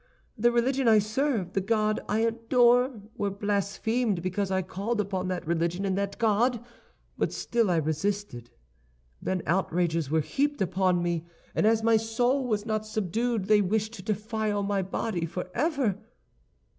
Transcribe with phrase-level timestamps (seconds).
[0.35, 5.45] The religion I serve, the God I adore, were blasphemed because I called upon that
[5.45, 6.59] religion and that God,
[7.19, 8.49] but still I resisted.
[9.21, 13.93] Then outrages were heaped upon me, and as my soul was not subdued they wished
[13.93, 15.99] to defile my body forever.